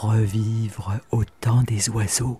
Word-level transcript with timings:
revivre 0.00 0.94
au 1.10 1.24
temps 1.24 1.62
des 1.62 1.90
oiseaux. 1.90 2.38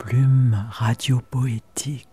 Plume 0.00 0.66
radiopoétique. 0.70 2.09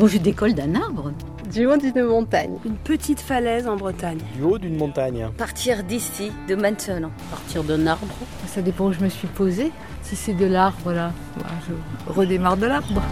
Bon, 0.00 0.06
je 0.06 0.16
décolle 0.16 0.54
d'un 0.54 0.76
arbre. 0.76 1.12
Du 1.52 1.66
haut 1.66 1.76
d'une 1.76 2.04
montagne. 2.04 2.56
Une 2.64 2.76
petite 2.76 3.20
falaise 3.20 3.68
en 3.68 3.76
Bretagne. 3.76 4.16
Du 4.34 4.42
haut 4.42 4.56
d'une 4.56 4.78
montagne. 4.78 5.28
Partir 5.36 5.84
d'ici, 5.84 6.32
de 6.48 6.54
maintenant. 6.54 7.10
Partir 7.30 7.62
d'un 7.62 7.86
arbre. 7.86 8.06
Ça 8.46 8.62
dépend 8.62 8.86
où 8.86 8.92
je 8.94 9.00
me 9.00 9.10
suis 9.10 9.28
posée. 9.28 9.70
Si 10.00 10.16
c'est 10.16 10.32
de 10.32 10.46
l'arbre 10.46 10.94
là, 10.94 11.12
je 11.68 12.12
redémarre 12.14 12.56
de 12.56 12.64
l'arbre. 12.64 13.02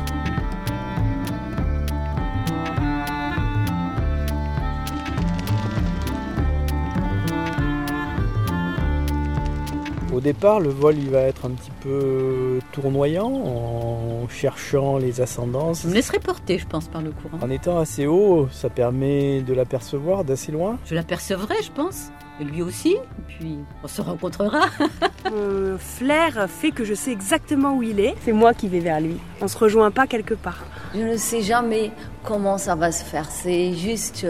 Au 10.19 10.21
départ, 10.21 10.59
le 10.59 10.71
vol 10.71 10.99
il 10.99 11.11
va 11.11 11.21
être 11.21 11.47
un 11.47 11.51
petit 11.51 11.71
peu 11.81 12.59
tournoyant 12.73 13.31
en 13.31 14.27
cherchant 14.29 14.99
les 14.99 15.21
ascendances. 15.21 15.83
Je 15.85 15.89
me 15.89 15.95
laisserai 15.95 16.19
porter, 16.19 16.59
je 16.59 16.67
pense, 16.67 16.89
par 16.89 17.03
le 17.03 17.13
courant. 17.13 17.39
En 17.41 17.49
étant 17.49 17.79
assez 17.79 18.09
haut, 18.09 18.49
ça 18.51 18.69
permet 18.69 19.43
de 19.43 19.55
l'apercevoir 19.55 20.25
d'assez 20.25 20.51
loin. 20.51 20.77
Je 20.87 20.97
l'apercevrai, 20.97 21.55
je 21.63 21.71
pense. 21.71 22.09
Et 22.41 22.45
lui 22.45 22.63
aussi. 22.63 22.95
Et 22.95 23.23
puis, 23.29 23.59
on 23.85 23.87
se 23.87 24.03
rencontrera. 24.03 24.67
Mon 25.31 25.79
flair 25.79 26.49
fait 26.51 26.73
que 26.73 26.83
je 26.85 26.95
sais 26.95 27.13
exactement 27.13 27.77
où 27.77 27.85
il 27.85 28.01
est. 28.01 28.17
C'est 28.25 28.33
moi 28.33 28.55
qui 28.55 28.67
vais 28.67 28.81
vers 28.81 29.01
lui. 29.01 29.19
On 29.41 29.47
se 29.47 29.57
rejoint 29.57 29.93
pas 29.93 30.09
quelque 30.09 30.35
part. 30.35 30.65
Je 30.97 31.01
ne 31.01 31.17
sais 31.17 31.43
jamais 31.43 31.93
comment 32.25 32.59
ça 32.59 32.75
va 32.75 32.91
se 32.91 33.05
faire. 33.05 33.31
C'est 33.31 33.73
juste, 33.75 34.27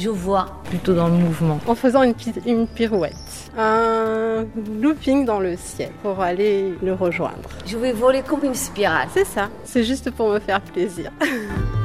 je 0.00 0.08
vois. 0.08 0.46
Plutôt 0.64 0.94
dans 0.94 1.08
le 1.08 1.14
mouvement. 1.14 1.58
En 1.66 1.74
faisant 1.74 2.02
une, 2.02 2.14
une 2.46 2.66
pirouette. 2.66 3.14
Un 3.58 4.46
looping 4.80 5.24
dans 5.24 5.40
le 5.40 5.56
ciel 5.56 5.90
pour 6.02 6.20
aller 6.20 6.74
le 6.82 6.94
rejoindre. 6.94 7.50
Je 7.66 7.76
vais 7.76 7.92
voler 7.92 8.22
comme 8.22 8.44
une 8.44 8.54
spirale. 8.54 9.08
C'est 9.12 9.26
ça. 9.26 9.48
C'est 9.64 9.84
juste 9.84 10.10
pour 10.10 10.30
me 10.30 10.38
faire 10.38 10.60
plaisir. 10.60 11.10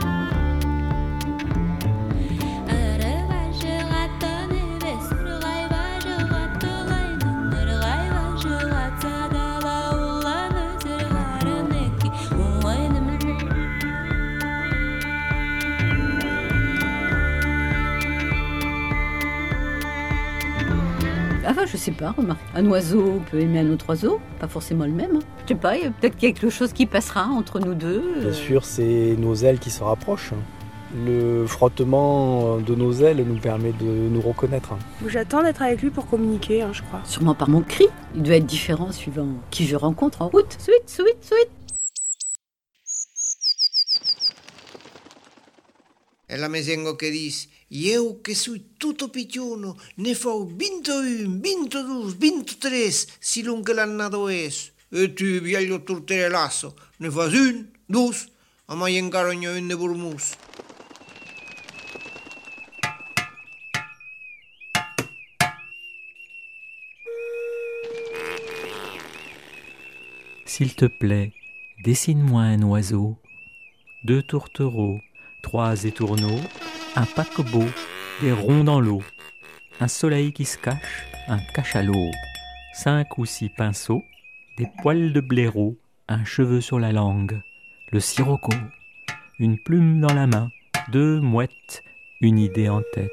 Enfin, 21.48 21.66
je 21.66 21.78
sais 21.78 21.92
pas, 21.92 22.12
remarque. 22.12 22.40
Un 22.56 22.66
oiseau 22.68 23.22
peut 23.30 23.40
aimer 23.40 23.60
un 23.60 23.70
autre 23.72 23.90
oiseau, 23.90 24.20
pas 24.40 24.48
forcément 24.48 24.86
le 24.86 24.92
même. 24.92 25.18
hein. 25.18 25.20
Je 25.44 25.50
sais 25.54 25.60
pas, 25.60 25.78
il 25.78 25.84
y 25.84 25.88
a 25.88 25.92
peut-être 25.92 26.18
quelque 26.18 26.50
chose 26.50 26.74
qui 26.74 26.86
passera 26.86 27.26
entre 27.26 27.60
nous 27.60 27.74
deux. 27.76 28.02
Bien 28.20 28.30
euh, 28.30 28.34
sûr, 28.34 28.66
c'est 28.66 29.16
nos 29.18 29.36
ailes 29.36 29.60
qui 29.60 29.70
se 29.70 29.84
rapprochent. 29.84 30.34
Le 31.06 31.46
frottement 31.46 32.58
de 32.58 32.74
nos 32.74 32.94
ailes 32.94 33.24
nous 33.28 33.38
permet 33.40 33.74
de 33.74 33.86
nous 33.86 34.22
reconnaître. 34.22 34.76
J'attends 35.08 35.44
d'être 35.44 35.62
avec 35.62 35.82
lui 35.82 35.90
pour 35.90 36.08
communiquer, 36.08 36.62
hein, 36.62 36.72
je 36.72 36.82
crois. 36.84 37.02
Sûrement 37.04 37.36
par 37.36 37.50
mon 37.50 37.62
cri. 37.62 37.86
Il 38.16 38.24
doit 38.24 38.36
être 38.36 38.46
différent 38.46 38.92
suivant 38.92 39.28
qui 39.52 39.66
je 39.68 39.76
rencontre 39.76 40.22
en 40.22 40.30
route. 40.30 40.56
Suite, 40.58 40.88
suite, 40.90 41.18
suite. 41.22 41.50
È 46.28 46.38
la 46.38 46.48
mesengo 46.48 46.96
che 46.96 47.10
dice, 47.12 47.48
io 47.70 48.22
che 48.22 48.36
sui 48.36 48.74
tutto 48.78 49.10
picciuno, 49.10 49.78
ne 49.96 50.18
vinto 50.46 51.02
due, 51.02 52.14
vinto 52.18 52.58
tre, 52.60 52.92
si 52.92 53.42
lungo 53.42 53.74
l'annato 53.74 54.28
es. 54.28 54.72
E 54.90 55.14
tu, 55.14 55.40
vieglio 55.42 55.84
turtere 55.84 56.30
lasso, 56.30 56.76
ne 56.98 57.10
fas 57.10 57.34
un, 57.34 57.68
dus, 57.86 58.28
a 58.68 58.76
mai 58.76 58.98
ingarogno 58.98 59.52
un 59.52 59.66
ne 59.66 59.76
burmus. 59.76 60.36
S'il 70.46 70.74
te 70.76 70.88
plaît, 70.88 71.34
dessine-moi 71.84 72.44
un 72.54 72.64
oiseau, 72.64 73.18
deux 74.06 74.24
tourtereaux, 74.24 75.02
trois 75.42 75.84
étourneaux, 75.84 76.40
un 76.96 77.06
paquebot, 77.06 77.66
des 78.22 78.32
ronds 78.32 78.64
dans 78.64 78.80
l'eau, 78.80 79.04
un 79.80 79.88
soleil 79.88 80.32
qui 80.32 80.46
se 80.46 80.58
cache, 80.58 81.06
un 81.28 81.40
cachalot, 81.54 82.12
cinq 82.74 83.18
ou 83.18 83.26
six 83.26 83.50
pinceaux, 83.50 84.04
des 84.58 84.68
poils 84.82 85.12
de 85.12 85.20
blaireau, 85.20 85.76
un 86.08 86.24
cheveu 86.24 86.62
sur 86.62 86.80
la 86.80 86.94
langue, 86.94 87.42
le 87.92 88.00
sirocco, 88.00 88.54
une 89.40 89.58
plume 89.58 90.00
dans 90.00 90.14
la 90.14 90.28
main, 90.28 90.50
deux 90.92 91.20
mouettes, 91.20 91.84
une 92.22 92.40
idée 92.40 92.70
en 92.70 92.82
tête. 92.94 93.12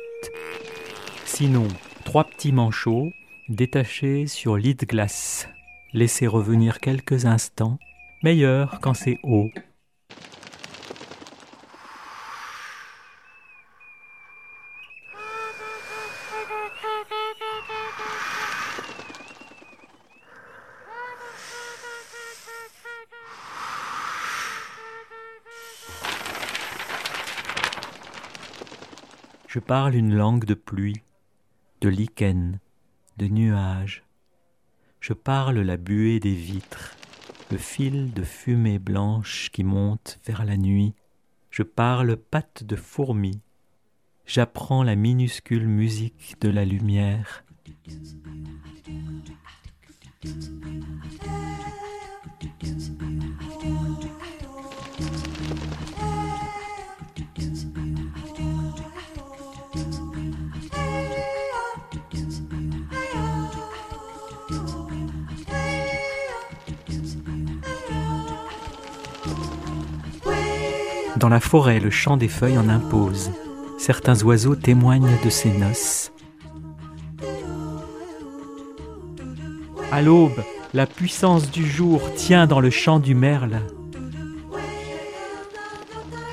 Sinon, 1.24 1.66
trois 2.04 2.24
petits 2.24 2.52
manchots 2.52 3.10
détachés 3.48 4.28
sur 4.28 4.56
lit 4.56 4.76
de 4.76 4.86
glace. 4.86 5.48
Laissez 5.92 6.28
revenir 6.28 6.78
quelques 6.78 7.26
instants, 7.26 7.78
meilleur 8.22 8.78
quand 8.80 8.94
c'est 8.94 9.18
haut. 9.24 9.50
Je 29.52 29.58
parle 29.58 29.96
une 29.96 30.14
langue 30.14 30.46
de 30.46 30.54
pluie, 30.54 31.02
de 31.82 31.90
lichen, 31.90 32.58
de 33.18 33.26
nuages. 33.26 34.02
Je 34.98 35.12
parle 35.12 35.58
la 35.58 35.76
buée 35.76 36.20
des 36.20 36.32
vitres, 36.32 36.96
le 37.50 37.58
fil 37.58 38.14
de 38.14 38.22
fumée 38.22 38.78
blanche 38.78 39.50
qui 39.52 39.62
monte 39.62 40.18
vers 40.24 40.46
la 40.46 40.56
nuit. 40.56 40.94
Je 41.50 41.64
parle 41.64 42.16
pattes 42.16 42.64
de 42.64 42.76
fourmis. 42.76 43.42
J'apprends 44.24 44.82
la 44.82 44.96
minuscule 44.96 45.68
musique 45.68 46.40
de 46.40 46.48
la 46.48 46.64
lumière. 46.64 47.44
Dans 71.22 71.28
la 71.28 71.38
forêt, 71.38 71.78
le 71.78 71.90
chant 71.90 72.16
des 72.16 72.26
feuilles 72.26 72.58
en 72.58 72.68
impose. 72.68 73.30
Certains 73.78 74.20
oiseaux 74.24 74.56
témoignent 74.56 75.16
de 75.24 75.30
ces 75.30 75.52
noces. 75.52 76.10
À 79.92 80.02
l'aube, 80.02 80.42
la 80.74 80.84
puissance 80.84 81.48
du 81.48 81.64
jour 81.64 82.12
tient 82.16 82.48
dans 82.48 82.58
le 82.58 82.70
chant 82.70 82.98
du 82.98 83.14
merle. 83.14 83.60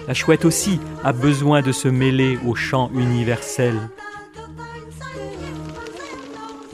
La 0.07 0.15
chouette 0.15 0.43
aussi 0.43 0.79
a 1.03 1.13
besoin 1.13 1.61
de 1.61 1.71
se 1.71 1.87
mêler 1.87 2.39
au 2.47 2.55
chant 2.55 2.89
universel. 2.95 3.75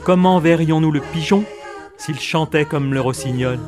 Comment 0.04 0.38
verrions-nous 0.38 0.90
le 0.90 1.00
pigeon 1.00 1.44
s'il 1.98 2.18
chantait 2.18 2.64
comme 2.64 2.94
le 2.94 3.00
rossignol? 3.02 3.58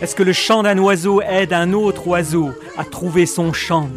Est-ce 0.00 0.14
que 0.14 0.22
le 0.22 0.32
chant 0.32 0.62
d'un 0.62 0.78
oiseau 0.78 1.20
aide 1.20 1.52
un 1.52 1.74
autre 1.74 2.08
oiseau 2.08 2.52
à 2.78 2.84
trouver 2.84 3.26
son 3.26 3.52
chant? 3.52 3.88